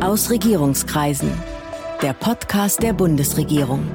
[0.00, 1.32] Aus Regierungskreisen.
[2.02, 3.88] Der Podcast der Bundesregierung.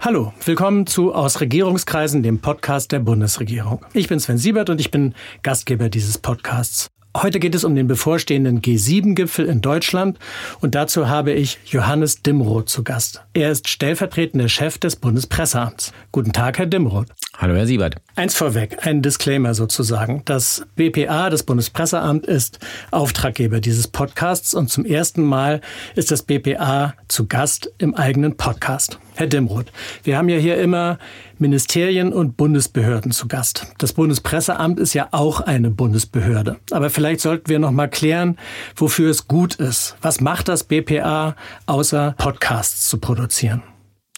[0.00, 3.84] Hallo, willkommen zu Aus Regierungskreisen, dem Podcast der Bundesregierung.
[3.92, 6.88] Ich bin Sven Siebert und ich bin Gastgeber dieses Podcasts.
[7.14, 10.18] Heute geht es um den bevorstehenden G7-Gipfel in Deutschland
[10.60, 13.22] und dazu habe ich Johannes Dimroth zu Gast.
[13.34, 15.92] Er ist stellvertretender Chef des Bundespresseamts.
[16.10, 17.08] Guten Tag, Herr Dimroth.
[17.36, 17.96] Hallo, Herr Siebert.
[18.16, 20.22] Eins vorweg, ein Disclaimer sozusagen.
[20.24, 22.60] Das BPA, das Bundespresseamt, ist
[22.90, 25.60] Auftraggeber dieses Podcasts und zum ersten Mal
[25.94, 28.98] ist das BPA zu Gast im eigenen Podcast.
[29.16, 29.70] Herr Dimroth,
[30.04, 30.98] wir haben ja hier immer
[31.42, 33.66] Ministerien und Bundesbehörden zu Gast.
[33.76, 36.56] Das Bundespresseamt ist ja auch eine Bundesbehörde.
[36.70, 38.38] Aber vielleicht sollten wir noch mal klären,
[38.74, 39.96] wofür es gut ist.
[40.00, 43.62] Was macht das BPA, außer Podcasts zu produzieren?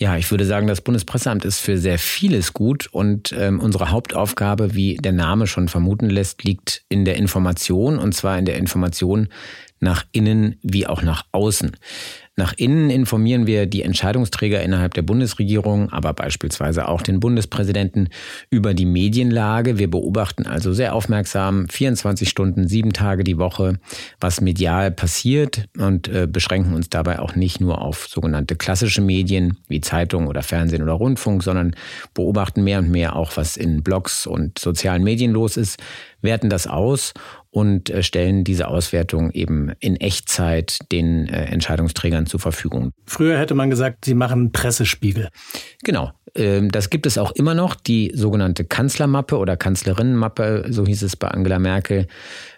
[0.01, 4.75] Ja, ich würde sagen, das Bundespresseamt ist für sehr vieles gut und ähm, unsere Hauptaufgabe,
[4.75, 9.29] wie der Name schon vermuten lässt, liegt in der Information und zwar in der Information
[9.79, 11.77] nach innen wie auch nach außen.
[12.37, 18.09] Nach innen informieren wir die Entscheidungsträger innerhalb der Bundesregierung, aber beispielsweise auch den Bundespräsidenten
[18.51, 19.79] über die Medienlage.
[19.79, 23.79] Wir beobachten also sehr aufmerksam 24 Stunden, sieben Tage die Woche,
[24.19, 29.59] was medial passiert und äh, beschränken uns dabei auch nicht nur auf sogenannte klassische Medien
[29.69, 31.77] wie Zeitung oder Fernsehen oder Rundfunk, sondern
[32.15, 35.79] beobachten mehr und mehr auch, was in Blogs und sozialen Medien los ist,
[36.25, 37.15] werten das aus
[37.51, 42.91] und äh, stellen diese Auswertung eben in Echtzeit den äh, Entscheidungsträgern zur Verfügung.
[43.07, 45.29] Früher hätte man gesagt, sie machen Pressespiegel.
[45.85, 46.11] Genau.
[46.35, 51.15] Ähm, das gibt es auch immer noch, die sogenannte Kanzlermappe oder Kanzlerinnenmappe, so hieß es
[51.15, 52.09] bei Angela Merkel.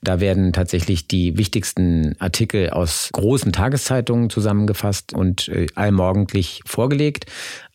[0.02, 7.26] Da werden tatsächlich die wichtigsten Artikel aus großen Tageszeitungen zusammengefasst und äh, allmorgendlich vorgelegt.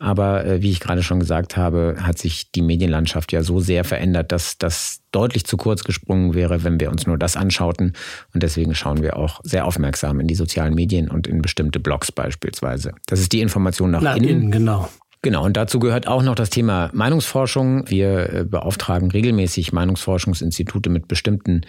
[0.01, 4.31] Aber wie ich gerade schon gesagt habe, hat sich die Medienlandschaft ja so sehr verändert,
[4.31, 7.93] dass das deutlich zu kurz gesprungen wäre, wenn wir uns nur das anschauten.
[8.33, 12.11] Und deswegen schauen wir auch sehr aufmerksam in die sozialen Medien und in bestimmte Blogs
[12.11, 12.93] beispielsweise.
[13.05, 14.29] Das ist die Information nach, nach innen.
[14.29, 14.51] innen.
[14.51, 14.89] Genau.
[15.23, 17.87] Genau, und dazu gehört auch noch das Thema Meinungsforschung.
[17.87, 21.61] Wir äh, beauftragen regelmäßig Meinungsforschungsinstitute mit bestimmten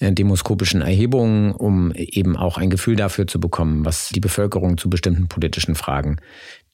[0.00, 4.88] äh, demoskopischen Erhebungen, um eben auch ein Gefühl dafür zu bekommen, was die Bevölkerung zu
[4.88, 6.16] bestimmten politischen Fragen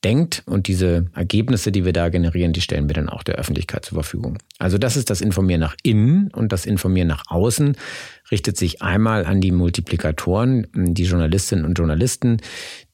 [0.05, 0.43] denkt.
[0.47, 3.97] Und diese Ergebnisse, die wir da generieren, die stellen wir dann auch der Öffentlichkeit zur
[3.97, 4.39] Verfügung.
[4.59, 7.77] Also das ist das Informieren nach innen und das Informieren nach außen
[8.31, 12.39] richtet sich einmal an die Multiplikatoren, die Journalistinnen und Journalisten,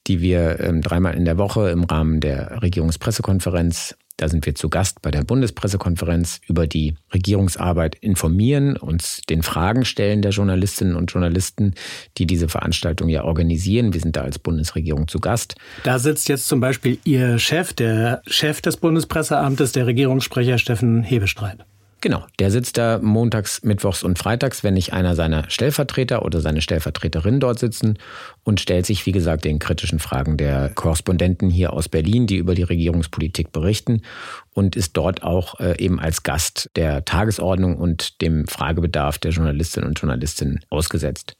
[0.07, 4.69] die wir ähm, dreimal in der Woche im Rahmen der Regierungspressekonferenz da sind wir zu
[4.69, 11.11] Gast bei der Bundespressekonferenz über die Regierungsarbeit informieren, uns den Fragen stellen der Journalistinnen und
[11.11, 11.73] Journalisten,
[12.17, 13.93] die diese Veranstaltung ja organisieren.
[13.93, 15.55] Wir sind da als Bundesregierung zu Gast.
[15.83, 21.65] Da sitzt jetzt zum Beispiel Ihr Chef, der Chef des Bundespresseamtes, der Regierungssprecher Steffen Hebestreit.
[22.01, 26.61] Genau, der sitzt da montags, mittwochs und freitags, wenn nicht einer seiner Stellvertreter oder seine
[26.61, 27.97] Stellvertreterin dort sitzen
[28.43, 32.55] und stellt sich, wie gesagt, den kritischen Fragen der Korrespondenten hier aus Berlin, die über
[32.55, 34.01] die Regierungspolitik berichten
[34.53, 39.89] und ist dort auch äh, eben als Gast der Tagesordnung und dem Fragebedarf der Journalistinnen
[39.89, 41.35] und Journalisten ausgesetzt.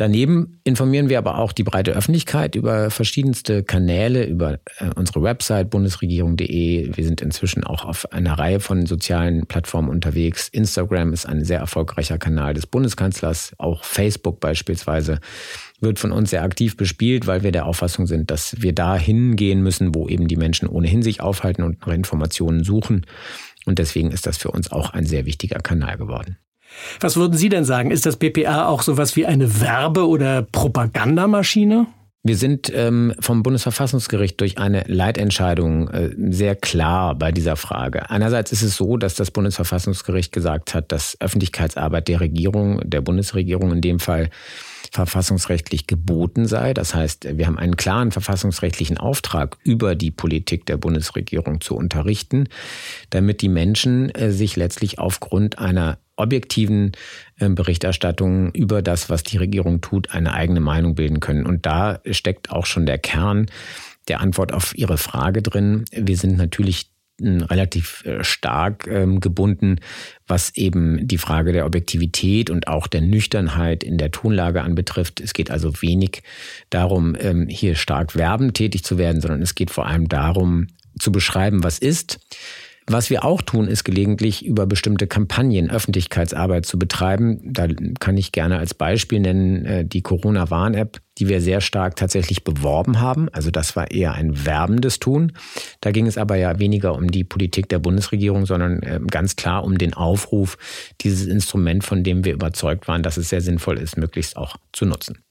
[0.00, 5.68] Daneben informieren wir aber auch die breite Öffentlichkeit über verschiedenste Kanäle, über äh, unsere Website
[5.68, 6.96] bundesregierung.de.
[6.96, 10.48] Wir sind inzwischen auch auf einer Reihe von sozialen Plattformen unterwegs.
[10.48, 13.52] Instagram ist ein sehr erfolgreicher Kanal des Bundeskanzlers.
[13.58, 15.20] Auch Facebook beispielsweise
[15.82, 19.60] wird von uns sehr aktiv bespielt, weil wir der Auffassung sind, dass wir da hingehen
[19.60, 23.04] müssen, wo eben die Menschen ohnehin sich aufhalten und nach Informationen suchen.
[23.66, 26.38] Und deswegen ist das für uns auch ein sehr wichtiger Kanal geworden.
[27.00, 27.90] Was würden Sie denn sagen?
[27.90, 31.86] Ist das BPA auch sowas wie eine Werbe- oder Propagandamaschine?
[32.22, 38.10] Wir sind ähm, vom Bundesverfassungsgericht durch eine Leitentscheidung äh, sehr klar bei dieser Frage.
[38.10, 43.72] Einerseits ist es so, dass das Bundesverfassungsgericht gesagt hat, dass Öffentlichkeitsarbeit der Regierung, der Bundesregierung
[43.72, 44.28] in dem Fall,
[44.92, 46.74] verfassungsrechtlich geboten sei.
[46.74, 52.48] Das heißt, wir haben einen klaren verfassungsrechtlichen Auftrag, über die Politik der Bundesregierung zu unterrichten,
[53.08, 56.92] damit die Menschen äh, sich letztlich aufgrund einer objektiven
[57.40, 61.46] ähm, Berichterstattung über das, was die Regierung tut, eine eigene Meinung bilden können.
[61.46, 63.46] Und da steckt auch schon der Kern
[64.08, 65.84] der Antwort auf Ihre Frage drin.
[65.92, 66.90] Wir sind natürlich
[67.22, 69.76] relativ äh, stark ähm, gebunden,
[70.26, 75.20] was eben die Frage der Objektivität und auch der Nüchternheit in der Tonlage anbetrifft.
[75.20, 76.22] Es geht also wenig
[76.70, 80.68] darum, ähm, hier stark werbend tätig zu werden, sondern es geht vor allem darum,
[80.98, 82.20] zu beschreiben, was ist,
[82.92, 87.38] Was wir auch tun, ist gelegentlich über bestimmte Kampagnen Öffentlichkeitsarbeit zu betreiben.
[87.44, 87.68] Da
[88.00, 92.98] kann ich gerne als Beispiel nennen äh, die Corona-Warn-App, die wir sehr stark tatsächlich beworben
[92.98, 93.28] haben.
[93.28, 95.34] Also das war eher ein werbendes Tun.
[95.80, 99.62] Da ging es aber ja weniger um die Politik der Bundesregierung, sondern ähm, ganz klar
[99.62, 100.58] um den Aufruf,
[101.00, 104.84] dieses Instrument, von dem wir überzeugt waren, dass es sehr sinnvoll ist, möglichst auch zu
[104.84, 105.22] nutzen.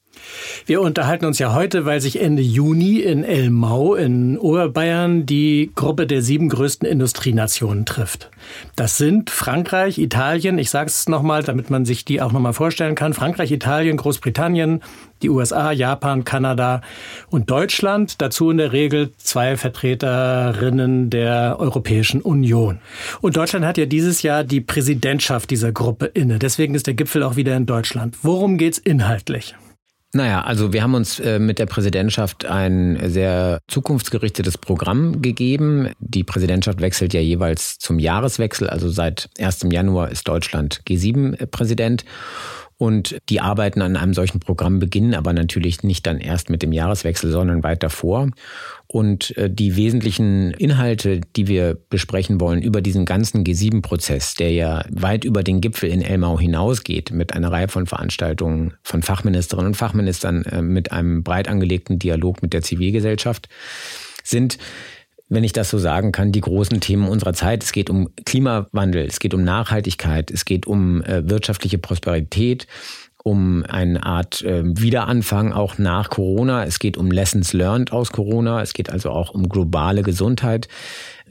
[0.66, 6.06] Wir unterhalten uns ja heute, weil sich Ende Juni in Elmau in Oberbayern die Gruppe
[6.06, 8.30] der sieben größten Industrienationen trifft.
[8.76, 12.94] Das sind Frankreich, Italien, ich sage es nochmal, damit man sich die auch nochmal vorstellen
[12.94, 14.80] kann, Frankreich, Italien, Großbritannien,
[15.22, 16.80] die USA, Japan, Kanada
[17.28, 18.20] und Deutschland.
[18.20, 22.80] Dazu in der Regel zwei Vertreterinnen der Europäischen Union.
[23.20, 26.38] Und Deutschland hat ja dieses Jahr die Präsidentschaft dieser Gruppe inne.
[26.38, 28.16] Deswegen ist der Gipfel auch wieder in Deutschland.
[28.22, 29.54] Worum geht's inhaltlich?
[30.12, 35.90] Naja, also wir haben uns äh, mit der Präsidentschaft ein sehr zukunftsgerichtetes Programm gegeben.
[36.00, 38.68] Die Präsidentschaft wechselt ja jeweils zum Jahreswechsel.
[38.68, 39.66] Also seit 1.
[39.70, 42.04] Januar ist Deutschland G7-Präsident.
[42.80, 46.72] Und die Arbeiten an einem solchen Programm beginnen aber natürlich nicht dann erst mit dem
[46.72, 48.30] Jahreswechsel, sondern weit davor.
[48.86, 54.82] Und äh, die wesentlichen Inhalte, die wir besprechen wollen über diesen ganzen G7-Prozess, der ja
[54.88, 59.76] weit über den Gipfel in Elmau hinausgeht, mit einer Reihe von Veranstaltungen von Fachministerinnen und
[59.76, 63.50] Fachministern, äh, mit einem breit angelegten Dialog mit der Zivilgesellschaft,
[64.24, 64.56] sind
[65.30, 67.62] wenn ich das so sagen kann, die großen Themen unserer Zeit.
[67.62, 72.66] Es geht um Klimawandel, es geht um Nachhaltigkeit, es geht um äh, wirtschaftliche Prosperität,
[73.22, 76.64] um eine Art äh, Wiederanfang auch nach Corona.
[76.64, 78.60] Es geht um Lessons learned aus Corona.
[78.60, 80.68] Es geht also auch um globale Gesundheit.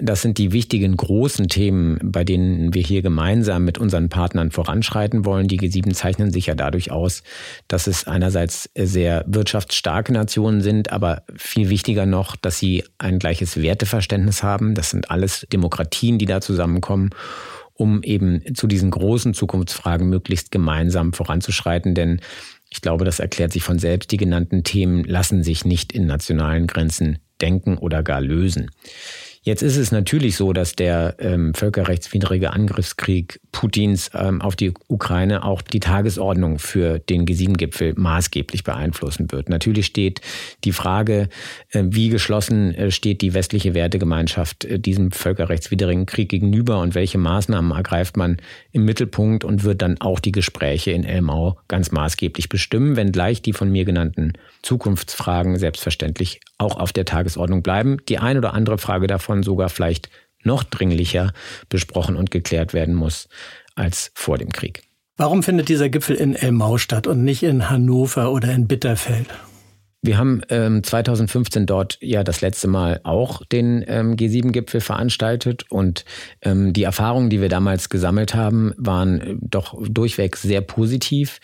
[0.01, 5.25] Das sind die wichtigen großen Themen, bei denen wir hier gemeinsam mit unseren Partnern voranschreiten
[5.25, 5.50] wollen.
[5.50, 7.22] Die G7 zeichnen sich ja dadurch aus,
[7.68, 13.62] dass es einerseits sehr wirtschaftsstarke Nationen sind, aber viel wichtiger noch, dass sie ein gleiches
[13.62, 14.74] Werteverständnis haben.
[14.74, 17.10] Das sind alles Demokratien, die da zusammenkommen
[17.80, 21.96] um eben zu diesen großen Zukunftsfragen möglichst gemeinsam voranzuschreiten.
[21.96, 22.19] Denn
[22.69, 24.12] ich glaube, das erklärt sich von selbst.
[24.12, 28.69] Die genannten Themen lassen sich nicht in nationalen Grenzen denken oder gar lösen.
[29.41, 35.44] Jetzt ist es natürlich so, dass der ähm, völkerrechtswidrige Angriffskrieg Putins ähm, auf die Ukraine
[35.44, 39.47] auch die Tagesordnung für den G7-Gipfel maßgeblich beeinflussen wird.
[39.47, 40.19] Natürlich steht
[40.65, 41.30] die Frage,
[41.71, 47.18] äh, wie geschlossen äh, steht die westliche Wertegemeinschaft äh, diesem völkerrechtswidrigen Krieg gegenüber und welche
[47.18, 48.38] Maßnahmen ergreift man
[48.74, 53.53] im Mittelpunkt und wird dann auch die Gespräche in Elmau ganz maßgeblich bestimmen, wenngleich die
[53.53, 54.33] von mir genannten
[54.63, 57.97] Zukunftsfragen selbstverständlich auch auf der Tagesordnung bleiben.
[58.09, 60.10] Die ein oder andere Frage davon sogar vielleicht
[60.44, 61.34] noch dringlicher
[61.68, 63.28] besprochen und geklärt werden muss
[63.76, 64.84] als vor dem Krieg.
[65.18, 69.28] Warum findet dieser Gipfel in Elmau statt und nicht in Hannover oder in Bitterfeld?
[70.01, 76.06] Wir haben ähm, 2015 dort ja das letzte Mal auch den ähm, G7-Gipfel veranstaltet und
[76.42, 81.42] ähm, die Erfahrungen, die wir damals gesammelt haben, waren äh, doch durchweg sehr positiv.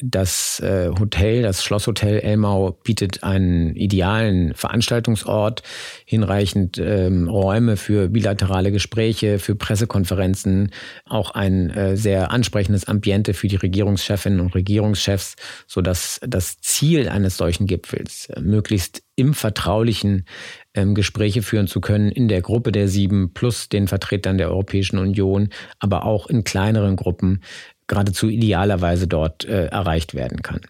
[0.00, 5.64] Das äh, Hotel, das Schlosshotel Elmau bietet einen idealen Veranstaltungsort,
[6.04, 10.70] hinreichend ähm, Räume für bilaterale Gespräche, für Pressekonferenzen,
[11.06, 15.34] auch ein äh, sehr ansprechendes Ambiente für die Regierungschefinnen und Regierungschefs,
[15.66, 20.26] sodass das Ziel eines solchen Gipfels Gipfels äh, möglichst im Vertraulichen
[20.74, 24.98] ähm, Gespräche führen zu können in der Gruppe der sieben plus den Vertretern der Europäischen
[24.98, 25.48] Union,
[25.78, 27.42] aber auch in kleineren Gruppen
[27.86, 30.60] geradezu idealerweise dort äh, erreicht werden kann.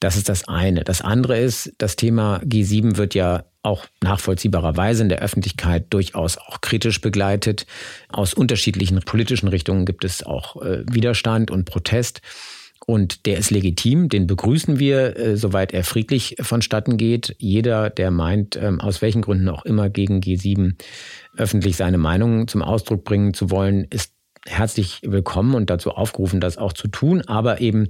[0.00, 0.82] Das ist das eine.
[0.82, 6.60] Das andere ist, das Thema G7 wird ja auch nachvollziehbarerweise in der Öffentlichkeit durchaus auch
[6.60, 7.66] kritisch begleitet.
[8.08, 12.20] Aus unterschiedlichen politischen Richtungen gibt es auch äh, Widerstand und Protest.
[12.86, 17.34] Und der ist legitim, den begrüßen wir, äh, soweit er friedlich vonstatten geht.
[17.38, 20.74] Jeder, der meint, ähm, aus welchen Gründen auch immer gegen G7
[21.36, 24.12] öffentlich seine Meinung zum Ausdruck bringen zu wollen, ist
[24.46, 27.86] herzlich willkommen und dazu aufgerufen, das auch zu tun, aber eben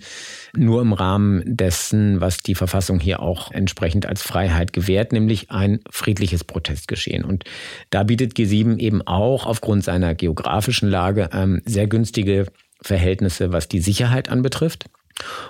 [0.55, 5.81] nur im Rahmen dessen, was die Verfassung hier auch entsprechend als Freiheit gewährt, nämlich ein
[5.91, 7.25] friedliches Protestgeschehen.
[7.25, 7.45] Und
[7.89, 12.47] da bietet G7 eben auch aufgrund seiner geografischen Lage ähm, sehr günstige
[12.83, 14.87] Verhältnisse, was die Sicherheit anbetrifft.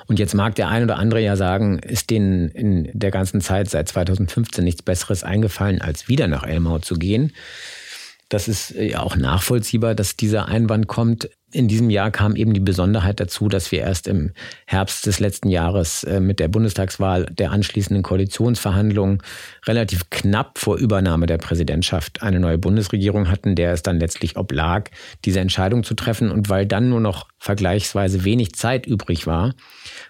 [0.07, 3.71] Und jetzt mag der ein oder andere ja sagen, ist denen in der ganzen Zeit
[3.71, 7.33] seit 2015 nichts Besseres eingefallen, als wieder nach Elmau zu gehen.
[8.29, 11.29] Das ist ja auch nachvollziehbar, dass dieser Einwand kommt.
[11.52, 14.32] In diesem Jahr kam eben die Besonderheit dazu, dass wir erst im
[14.66, 19.23] Herbst des letzten Jahres äh, mit der Bundestagswahl der anschließenden Koalitionsverhandlungen
[19.66, 24.88] relativ knapp vor Übernahme der Präsidentschaft eine neue Bundesregierung hatten, der es dann letztlich oblag,
[25.26, 26.30] diese Entscheidung zu treffen.
[26.30, 29.52] Und weil dann nur noch vergleichsweise wenig Zeit übrig war,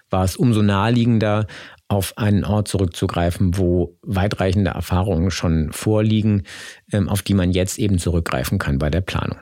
[0.09, 1.47] war es umso naheliegender,
[1.89, 6.43] auf einen Ort zurückzugreifen, wo weitreichende Erfahrungen schon vorliegen,
[6.91, 9.37] ähm, auf die man jetzt eben zurückgreifen kann bei der Planung.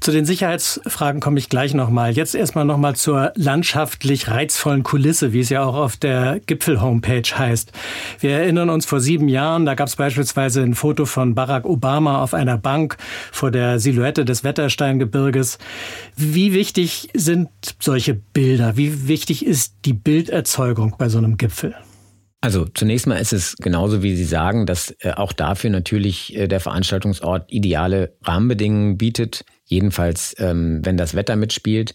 [0.00, 2.12] Zu den Sicherheitsfragen komme ich gleich nochmal.
[2.12, 7.72] Jetzt erstmal nochmal zur landschaftlich reizvollen Kulisse, wie es ja auch auf der Gipfel-Homepage heißt.
[8.20, 12.22] Wir erinnern uns vor sieben Jahren, da gab es beispielsweise ein Foto von Barack Obama
[12.22, 12.96] auf einer Bank
[13.32, 15.58] vor der Silhouette des Wettersteingebirges.
[16.16, 17.48] Wie wichtig sind
[17.80, 18.76] solche Bilder?
[18.76, 21.74] Wie wichtig ist die Bilderzeugung bei so einem Gipfel?
[22.40, 26.46] Also zunächst mal ist es genauso, wie Sie sagen, dass äh, auch dafür natürlich äh,
[26.46, 29.44] der Veranstaltungsort ideale Rahmenbedingungen bietet.
[29.68, 31.94] Jedenfalls, ähm, wenn das Wetter mitspielt.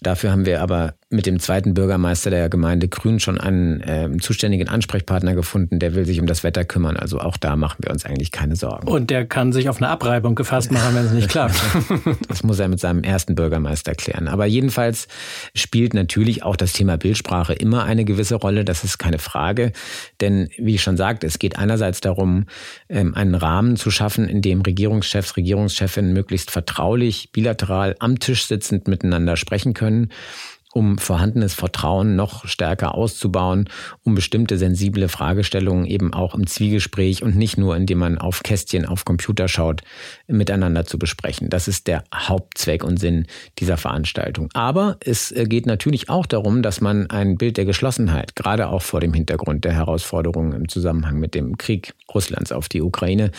[0.00, 4.68] Dafür haben wir aber mit dem zweiten Bürgermeister der Gemeinde Grün schon einen äh, zuständigen
[4.68, 6.96] Ansprechpartner gefunden, der will sich um das Wetter kümmern.
[6.96, 8.86] Also auch da machen wir uns eigentlich keine Sorgen.
[8.86, 11.60] Und der kann sich auf eine Abreibung gefasst machen, wenn es nicht klappt.
[12.28, 14.28] das muss er mit seinem ersten Bürgermeister klären.
[14.28, 15.08] Aber jedenfalls
[15.54, 18.64] spielt natürlich auch das Thema Bildsprache immer eine gewisse Rolle.
[18.64, 19.72] Das ist keine Frage.
[20.20, 22.44] Denn wie ich schon sagte, es geht einerseits darum,
[22.88, 28.86] ähm, einen Rahmen zu schaffen, in dem Regierungschefs, Regierungschefinnen möglichst vertraulich, bilateral am Tisch sitzend
[28.86, 30.12] miteinander sprechen können können,
[30.78, 33.68] um vorhandenes Vertrauen noch stärker auszubauen,
[34.04, 38.86] um bestimmte sensible Fragestellungen eben auch im Zwiegespräch und nicht nur, indem man auf Kästchen
[38.86, 39.82] auf Computer schaut,
[40.28, 41.50] miteinander zu besprechen.
[41.50, 43.26] Das ist der Hauptzweck und Sinn
[43.58, 44.50] dieser Veranstaltung.
[44.54, 48.82] Aber es äh, geht natürlich auch darum, dass man ein Bild der Geschlossenheit, gerade auch
[48.82, 53.32] vor dem Hintergrund der Herausforderungen im Zusammenhang mit dem Krieg Russlands auf die Ukraine,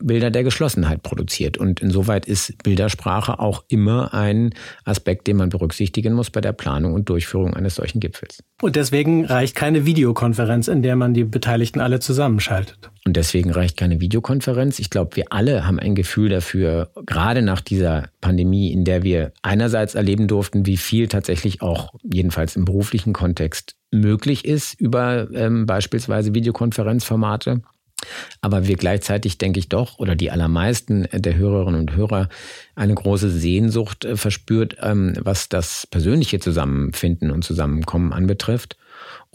[0.00, 1.58] Bilder der Geschlossenheit produziert.
[1.58, 6.92] Und insoweit ist Bildersprache auch immer ein Aspekt, den man berücksichtigen muss bei der Planung
[6.92, 8.42] und Durchführung eines solchen Gipfels.
[8.60, 12.90] Und deswegen reicht keine Videokonferenz, in der man die Beteiligten alle zusammenschaltet.
[13.06, 14.78] Und deswegen reicht keine Videokonferenz.
[14.78, 19.32] Ich glaube, wir alle haben ein Gefühl dafür, gerade nach dieser Pandemie, in der wir
[19.42, 25.64] einerseits erleben durften, wie viel tatsächlich auch jedenfalls im beruflichen Kontext möglich ist über ähm,
[25.64, 27.62] beispielsweise Videokonferenzformate.
[28.40, 32.28] Aber wir gleichzeitig, denke ich doch, oder die allermeisten der Hörerinnen und Hörer
[32.74, 38.76] eine große Sehnsucht äh, verspürt, ähm, was das persönliche Zusammenfinden und Zusammenkommen anbetrifft.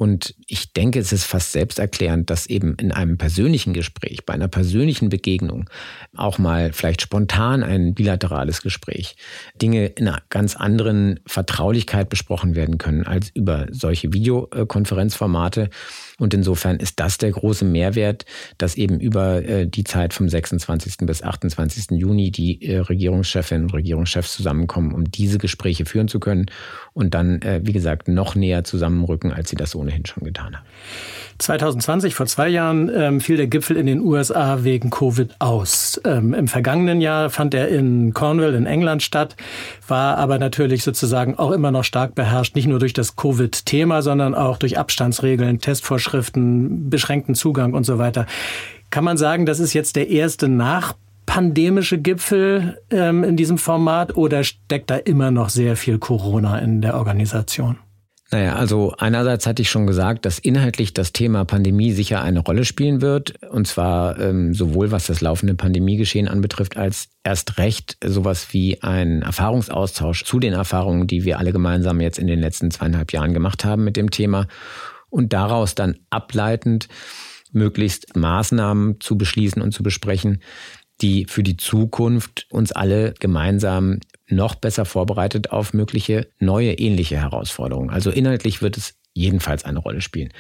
[0.02, 4.48] Und ich denke, es ist fast selbsterklärend, dass eben in einem persönlichen Gespräch, bei einer
[4.48, 5.70] persönlichen Begegnung,
[6.18, 9.16] auch mal vielleicht spontan ein bilaterales Gespräch,
[9.62, 15.70] Dinge in einer ganz anderen Vertraulichkeit besprochen werden können als über solche Videokonferenzformate.
[16.18, 18.26] Und insofern ist das der große Mehrwert,
[18.58, 21.06] dass eben über äh, die Zeit vom 26.
[21.06, 21.92] bis 28.
[22.00, 26.48] Juni die äh, Regierungschefinnen und Regierungschefs zusammenkommen, um diese Gespräche führen zu können
[26.94, 30.66] und dann, äh, wie gesagt, noch näher zusammenrücken, als sie das ohnehin schon getan haben.
[31.38, 36.00] 2020, vor zwei Jahren, ähm, fiel der Gipfel in den USA wegen Covid aus.
[36.06, 39.36] Ähm, Im vergangenen Jahr fand er in Cornwall in England statt,
[39.88, 44.36] war aber natürlich sozusagen auch immer noch stark beherrscht, nicht nur durch das Covid-Thema, sondern
[44.36, 48.28] auch durch Abstandsregeln, Testvorschriften, beschränkten Zugang und so weiter.
[48.92, 54.44] Kann man sagen, das ist jetzt der erste nachpandemische Gipfel ähm, in diesem Format oder
[54.44, 57.78] steckt da immer noch sehr viel Corona in der Organisation?
[58.34, 62.64] Naja, also einerseits hatte ich schon gesagt, dass inhaltlich das Thema Pandemie sicher eine Rolle
[62.64, 63.44] spielen wird.
[63.50, 69.22] Und zwar ähm, sowohl was das laufende Pandemiegeschehen anbetrifft, als erst recht sowas wie ein
[69.22, 73.66] Erfahrungsaustausch zu den Erfahrungen, die wir alle gemeinsam jetzt in den letzten zweieinhalb Jahren gemacht
[73.66, 74.48] haben mit dem Thema.
[75.10, 76.88] Und daraus dann ableitend
[77.52, 80.42] möglichst Maßnahmen zu beschließen und zu besprechen,
[81.02, 84.00] die für die Zukunft uns alle gemeinsam
[84.32, 87.90] noch besser vorbereitet auf mögliche neue ähnliche Herausforderungen.
[87.90, 90.32] Also inhaltlich wird es jedenfalls eine Rolle spielen.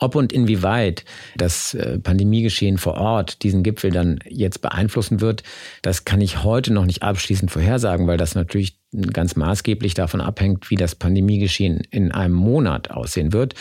[0.00, 1.04] Ob und inwieweit
[1.36, 5.42] das äh, Pandemiegeschehen vor Ort diesen Gipfel dann jetzt beeinflussen wird,
[5.82, 8.78] das kann ich heute noch nicht abschließend vorhersagen, weil das natürlich
[9.12, 13.54] ganz maßgeblich davon abhängt, wie das Pandemiegeschehen in einem Monat aussehen wird.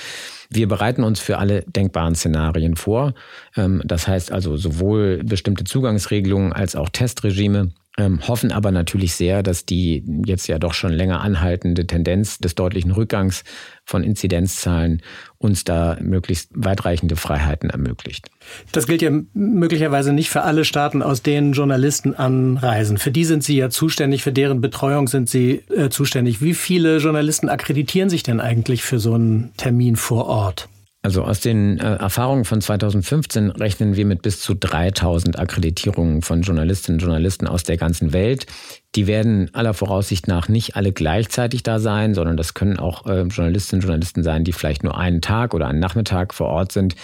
[0.49, 3.13] Wir bereiten uns für alle denkbaren Szenarien vor.
[3.55, 9.41] Ähm, das heißt also sowohl bestimmte Zugangsregelungen als auch Testregime ähm, hoffen aber natürlich sehr,
[9.41, 13.43] dass die jetzt ja doch schon länger anhaltende Tendenz des deutlichen Rückgangs
[13.85, 15.01] von Inzidenzzahlen
[15.39, 18.29] uns da möglichst weitreichende Freiheiten ermöglicht.
[18.71, 22.97] Das gilt ja möglicherweise nicht für alle Staaten, aus denen Journalisten anreisen.
[22.99, 26.41] Für die sind Sie ja zuständig, für deren Betreuung sind Sie äh, zuständig.
[26.41, 30.69] Wie viele Journalisten akkreditieren sich denn eigentlich für so einen Termin vor Ort?
[31.07, 36.41] Also aus den äh, Erfahrungen von 2015 rechnen wir mit bis zu 3000 Akkreditierungen von
[36.41, 38.45] Journalistinnen und Journalisten aus der ganzen Welt,
[38.97, 43.21] Die werden aller Voraussicht nach nicht alle gleichzeitig da sein, sondern das können auch äh,
[43.21, 46.95] Journalistinnen und Journalisten sein, die vielleicht nur einen Tag oder einen Nachmittag vor Ort sind.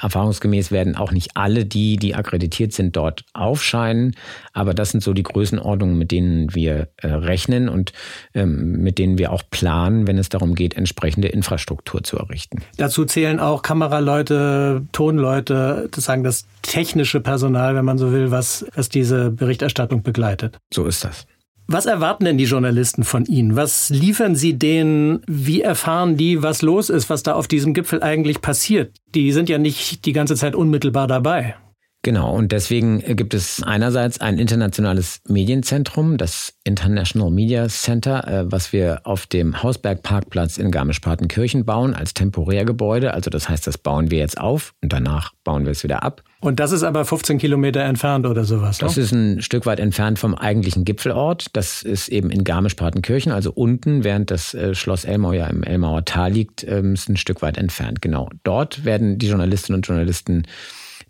[0.00, 4.14] Erfahrungsgemäß werden auch nicht alle die, die akkreditiert sind, dort aufscheinen.
[4.52, 7.92] Aber das sind so die Größenordnungen, mit denen wir äh, rechnen und
[8.32, 12.62] ähm, mit denen wir auch planen, wenn es darum geht, entsprechende Infrastruktur zu errichten.
[12.76, 18.64] Dazu zählen auch Kameraleute, Tonleute, das sagen das technische Personal, wenn man so will, was,
[18.76, 20.56] was diese Berichterstattung begleitet.
[20.72, 21.26] So ist das.
[21.72, 23.54] Was erwarten denn die Journalisten von Ihnen?
[23.54, 25.22] Was liefern Sie denen?
[25.28, 28.96] Wie erfahren die, was los ist, was da auf diesem Gipfel eigentlich passiert?
[29.14, 31.54] Die sind ja nicht die ganze Zeit unmittelbar dabei.
[32.02, 38.72] Genau, und deswegen gibt es einerseits ein internationales Medienzentrum, das International Media Center, äh, was
[38.72, 43.14] wir auf dem Hausberg-Parkplatz in Garmisch-Partenkirchen bauen als Temporärgebäude.
[43.14, 46.24] Also das heißt, das bauen wir jetzt auf und danach bauen wir es wieder ab.
[46.40, 48.78] Und das ist aber 15 Kilometer entfernt oder sowas?
[48.78, 49.02] Das ne?
[49.02, 51.46] ist ein Stück weit entfernt vom eigentlichen Gipfelort.
[51.52, 56.06] Das ist eben in Garmisch-Partenkirchen, also unten, während das äh, Schloss Elmau ja im Elmauer
[56.06, 58.00] Tal liegt, ähm, ist ein Stück weit entfernt.
[58.00, 58.30] Genau.
[58.42, 60.46] Dort werden die Journalistinnen und Journalisten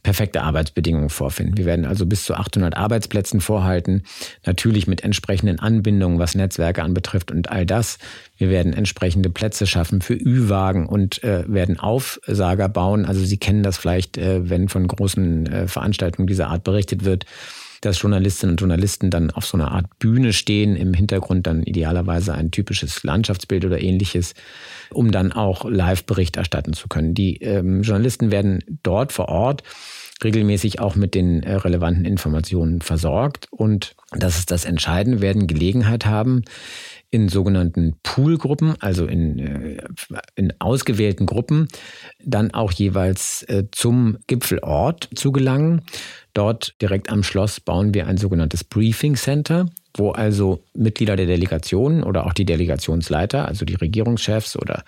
[0.02, 1.57] perfekte Arbeitsbedingungen vorfinden.
[1.57, 4.04] Wir werden also bis zu 800 Arbeitsplätzen vorhalten,
[4.47, 7.99] natürlich mit entsprechenden Anbindungen, was Netzwerke anbetrifft und all das.
[8.37, 13.04] Wir werden entsprechende Plätze schaffen für Ü-Wagen und äh, werden Aufsager bauen.
[13.04, 17.26] Also Sie kennen das vielleicht, äh, wenn von großen äh, Veranstaltungen dieser Art berichtet wird
[17.80, 22.34] dass Journalistinnen und Journalisten dann auf so einer Art Bühne stehen, im Hintergrund dann idealerweise
[22.34, 24.34] ein typisches Landschaftsbild oder ähnliches
[24.92, 27.14] um dann auch Live-Bericht erstatten zu können.
[27.14, 29.62] Die ähm, Journalisten werden dort vor Ort
[30.22, 36.04] regelmäßig auch mit den äh, relevanten Informationen versorgt und das ist das Entscheidende, werden Gelegenheit
[36.04, 36.42] haben,
[37.11, 39.83] in sogenannten Poolgruppen, also in, äh,
[40.37, 41.69] in ausgewählten Gruppen,
[42.25, 45.83] dann auch jeweils äh, zum Gipfelort zu gelangen.
[46.35, 52.02] Dort direkt am Schloss bauen wir ein sogenanntes Briefing Center wo also Mitglieder der Delegation
[52.02, 54.85] oder auch die Delegationsleiter, also die Regierungschefs oder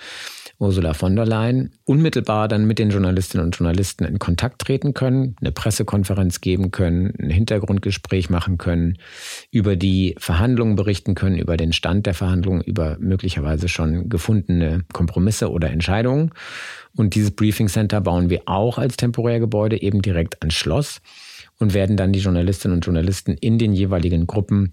[0.63, 5.35] Ursula von der Leyen, unmittelbar dann mit den Journalistinnen und Journalisten in Kontakt treten können,
[5.41, 8.97] eine Pressekonferenz geben können, ein Hintergrundgespräch machen können,
[9.51, 15.51] über die Verhandlungen berichten können, über den Stand der Verhandlungen, über möglicherweise schon gefundene Kompromisse
[15.51, 16.31] oder Entscheidungen.
[16.97, 21.01] Und dieses Briefing Center bauen wir auch als Temporärgebäude eben direkt ans Schloss
[21.59, 24.73] und werden dann die Journalistinnen und Journalisten in den jeweiligen Gruppen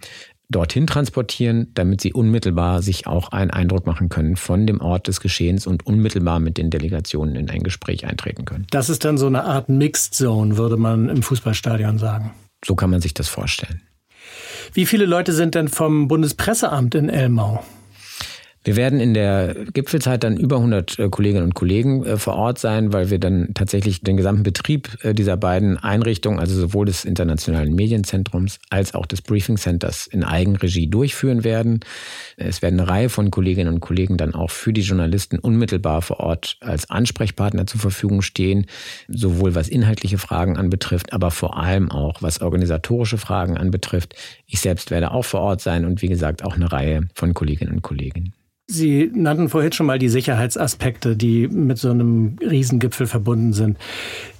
[0.50, 5.22] dorthin transportieren, damit sie unmittelbar sich auch einen Eindruck machen können von dem Ort des
[5.22, 8.66] Geschehens und unmittelbar mit den Delegationen in ein Gespräch eintreten können.
[8.72, 12.32] Das ist dann so eine Art Mixed Zone, würde man im Fußballstadion sagen.
[12.66, 13.82] So kann man sich das vorstellen.
[14.74, 17.64] Wie viele Leute sind denn vom Bundespresseamt in Elmau?
[18.64, 22.60] Wir werden in der Gipfelzeit dann über 100 äh, Kolleginnen und Kollegen äh, vor Ort
[22.60, 27.06] sein, weil wir dann tatsächlich den gesamten Betrieb äh, dieser beiden Einrichtungen, also sowohl des
[27.06, 31.80] Internationalen Medienzentrums als auch des Briefing Centers in Eigenregie durchführen werden.
[32.36, 36.20] Es werden eine Reihe von Kolleginnen und Kollegen dann auch für die Journalisten unmittelbar vor
[36.20, 38.66] Ort als Ansprechpartner zur Verfügung stehen,
[39.08, 44.16] sowohl was inhaltliche Fragen anbetrifft, aber vor allem auch was organisatorische Fragen anbetrifft.
[44.52, 47.72] Ich selbst werde auch vor Ort sein und wie gesagt auch eine Reihe von Kolleginnen
[47.72, 48.34] und Kollegen.
[48.72, 53.80] Sie nannten vorhin schon mal die Sicherheitsaspekte, die mit so einem Riesengipfel verbunden sind.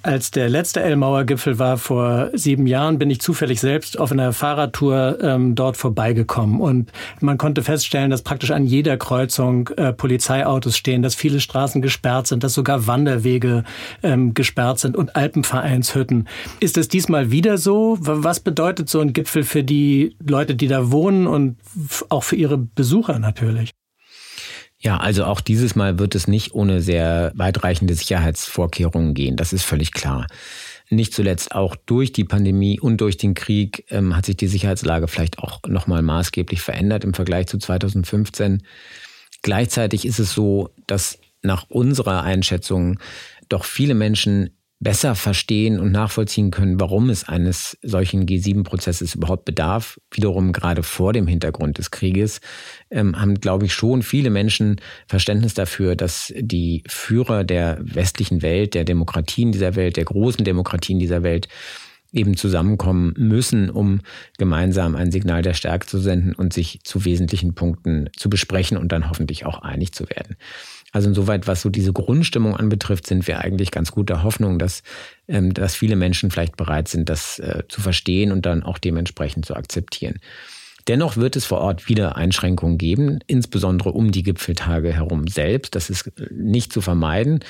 [0.04, 4.32] Als der letzte Elmauer Gipfel war vor sieben Jahren, bin ich zufällig selbst auf einer
[4.32, 10.78] Fahrradtour ähm, dort vorbeigekommen und man konnte feststellen, dass praktisch an jeder Kreuzung äh, Polizeiautos
[10.78, 13.64] stehen, dass viele Straßen gesperrt sind, dass sogar Wanderwege
[14.04, 16.28] ähm, gesperrt sind und Alpenvereinshütten.
[16.60, 17.98] Ist es diesmal wieder so?
[18.00, 21.58] Was bedeutet so ein Gipfel für die Leute, die da wohnen und
[22.10, 23.72] auch für ihre Besucher natürlich?
[24.82, 29.36] Ja, also auch dieses Mal wird es nicht ohne sehr weitreichende Sicherheitsvorkehrungen gehen.
[29.36, 30.26] Das ist völlig klar.
[30.90, 35.10] Nicht zuletzt auch durch die Pandemie und durch den Krieg ähm, hat sich die Sicherheitslage
[35.10, 38.64] vielleicht auch nochmal maßgeblich verändert im Vergleich zu 2015.
[39.42, 43.00] Gleichzeitig ist es so, dass nach unserer Einschätzung
[43.50, 50.00] doch viele Menschen besser verstehen und nachvollziehen können, warum es eines solchen G7-Prozesses überhaupt bedarf.
[50.12, 52.40] Wiederum gerade vor dem Hintergrund des Krieges
[52.90, 58.74] ähm, haben, glaube ich, schon viele Menschen Verständnis dafür, dass die Führer der westlichen Welt,
[58.74, 61.50] der Demokratien dieser Welt, der großen Demokratien dieser Welt
[62.12, 64.02] eben zusammenkommen müssen, um
[64.38, 68.92] gemeinsam ein Signal der Stärke zu senden und sich zu wesentlichen Punkten zu besprechen und
[68.92, 70.36] dann hoffentlich auch einig zu werden.
[70.92, 74.84] Also insoweit, was so diese Grundstimmung anbetrifft, sind wir eigentlich ganz guter Hoffnung, dass,
[75.28, 79.46] ähm, dass viele Menschen vielleicht bereit sind, das äh, zu verstehen und dann auch dementsprechend
[79.46, 80.20] zu akzeptieren.
[80.88, 85.76] Dennoch wird es vor Ort wieder Einschränkungen geben, insbesondere um die Gipfeltage herum selbst.
[85.76, 87.42] Das ist äh, nicht zu vermeiden.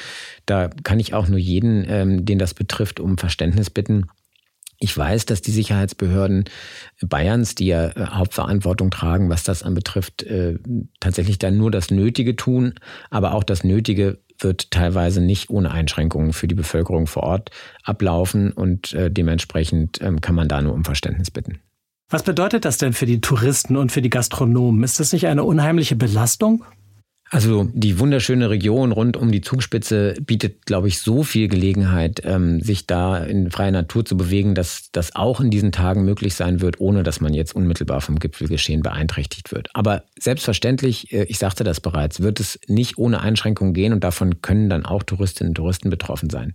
[0.45, 4.07] Da kann ich auch nur jeden, ähm, den das betrifft, um Verständnis bitten.
[4.79, 6.45] Ich weiß, dass die Sicherheitsbehörden
[7.01, 10.57] Bayerns, die ja äh, Hauptverantwortung tragen, was das anbetrifft, äh,
[10.99, 12.75] tatsächlich dann nur das Nötige tun,
[13.09, 17.51] aber auch das Nötige wird teilweise nicht ohne Einschränkungen für die Bevölkerung vor Ort
[17.83, 21.59] ablaufen und äh, dementsprechend ähm, kann man da nur um Verständnis bitten.
[22.09, 24.83] Was bedeutet das denn für die Touristen und für die Gastronomen?
[24.83, 26.63] Ist das nicht eine unheimliche Belastung?
[27.31, 32.59] Also die wunderschöne Region rund um die Zugspitze bietet, glaube ich, so viel Gelegenheit, ähm,
[32.59, 36.59] sich da in freier Natur zu bewegen, dass das auch in diesen Tagen möglich sein
[36.59, 39.69] wird, ohne dass man jetzt unmittelbar vom Gipfelgeschehen beeinträchtigt wird.
[39.73, 44.41] Aber selbstverständlich, äh, ich sagte das bereits, wird es nicht ohne Einschränkungen gehen und davon
[44.41, 46.53] können dann auch Touristinnen und Touristen betroffen sein.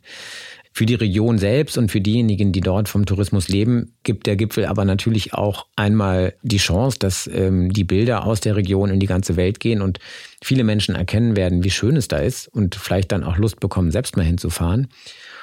[0.77, 4.67] Für die Region selbst und für diejenigen, die dort vom Tourismus leben, gibt der Gipfel
[4.67, 9.07] aber natürlich auch einmal die Chance, dass ähm, die Bilder aus der Region in die
[9.07, 10.01] ganze Welt gehen und
[10.43, 13.93] viele Menschen erkennen werden, wie schön es da ist und vielleicht dann auch Lust bekommen,
[13.93, 14.89] selbst mal hinzufahren.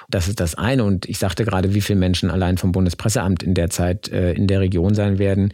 [0.10, 0.84] Das ist das eine.
[0.84, 4.48] Und ich sagte gerade, wie viele Menschen allein vom Bundespresseamt in der Zeit äh, in
[4.48, 5.54] der Region sein werden.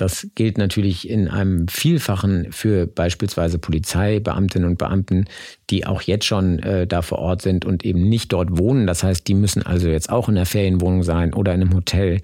[0.00, 5.26] Das gilt natürlich in einem Vielfachen für beispielsweise Polizeibeamtinnen und Beamten,
[5.68, 8.86] die auch jetzt schon äh, da vor Ort sind und eben nicht dort wohnen.
[8.86, 12.22] Das heißt, die müssen also jetzt auch in der Ferienwohnung sein oder in einem Hotel.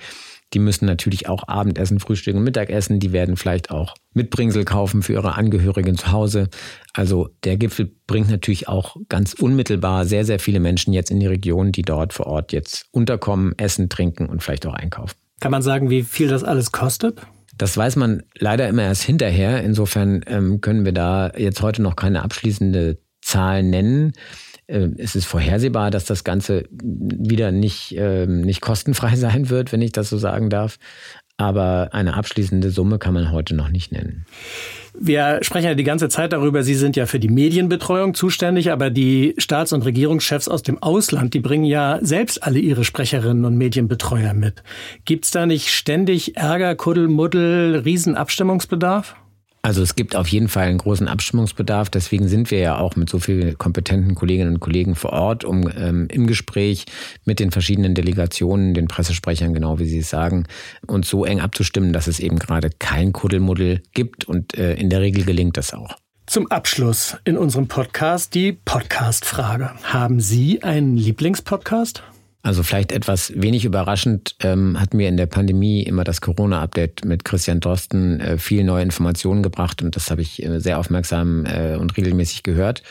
[0.55, 2.99] Die müssen natürlich auch Abendessen, Frühstück und Mittagessen.
[2.99, 6.49] Die werden vielleicht auch Mitbringsel kaufen für ihre Angehörigen zu Hause.
[6.95, 11.27] Also der Gipfel bringt natürlich auch ganz unmittelbar sehr, sehr viele Menschen jetzt in die
[11.27, 15.17] Region, die dort vor Ort jetzt unterkommen, essen, trinken und vielleicht auch einkaufen.
[15.41, 17.21] Kann man sagen, wie viel das alles kostet?
[17.57, 19.63] Das weiß man leider immer erst hinterher.
[19.63, 24.13] Insofern ähm, können wir da jetzt heute noch keine abschließende Zahl nennen.
[24.69, 29.83] Ähm, es ist vorhersehbar, dass das Ganze wieder nicht, ähm, nicht kostenfrei sein wird, wenn
[29.83, 30.79] ich das so sagen darf.
[31.39, 34.25] Aber eine abschließende Summe kann man heute noch nicht nennen.
[34.99, 38.91] Wir sprechen ja die ganze Zeit darüber, Sie sind ja für die Medienbetreuung zuständig, aber
[38.91, 43.57] die Staats- und Regierungschefs aus dem Ausland, die bringen ja selbst alle ihre Sprecherinnen und
[43.57, 44.63] Medienbetreuer mit.
[45.05, 49.17] Gibt's da nicht ständig Ärger, Kuddelmuddel, Riesenabstimmungsbedarf?
[49.67, 51.91] Also es gibt auf jeden Fall einen großen Abstimmungsbedarf.
[51.91, 55.69] Deswegen sind wir ja auch mit so vielen kompetenten Kolleginnen und Kollegen vor Ort, um
[55.77, 56.85] ähm, im Gespräch
[57.25, 60.45] mit den verschiedenen Delegationen, den Pressesprechern, genau wie Sie es sagen,
[60.87, 64.27] uns so eng abzustimmen, dass es eben gerade kein Kuddelmuddel gibt.
[64.27, 65.97] Und äh, in der Regel gelingt das auch.
[66.27, 69.73] Zum Abschluss in unserem Podcast die Podcast-Frage.
[69.83, 72.05] Haben Sie einen Lieblingspodcast?
[72.47, 77.25] Also vielleicht etwas wenig überraschend ähm, hat mir in der Pandemie immer das Corona-Update mit
[77.25, 81.75] Christian Drosten äh, viel neue Informationen gebracht und das habe ich äh, sehr aufmerksam äh,
[81.75, 82.85] und regelmäßig gehört.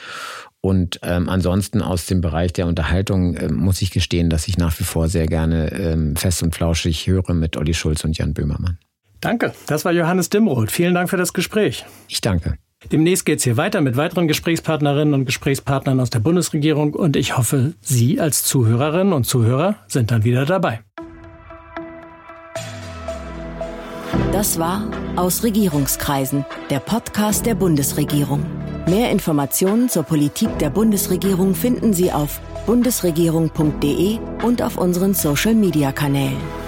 [0.59, 4.77] Und ähm, ansonsten aus dem Bereich der Unterhaltung äh, muss ich gestehen, dass ich nach
[4.77, 8.77] wie vor sehr gerne ähm, fest und flauschig höre mit Olli Schulz und Jan Böhmermann.
[9.21, 9.53] Danke.
[9.67, 10.69] Das war Johannes Dimroth.
[10.69, 11.85] Vielen Dank für das Gespräch.
[12.09, 12.57] Ich danke.
[12.91, 17.37] Demnächst geht es hier weiter mit weiteren Gesprächspartnerinnen und Gesprächspartnern aus der Bundesregierung und ich
[17.37, 20.81] hoffe, Sie als Zuhörerinnen und Zuhörer sind dann wieder dabei.
[24.31, 28.45] Das war Aus Regierungskreisen, der Podcast der Bundesregierung.
[28.87, 36.64] Mehr Informationen zur Politik der Bundesregierung finden Sie auf bundesregierung.de und auf unseren Social-Media-Kanälen.